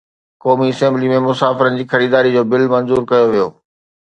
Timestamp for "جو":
2.37-2.43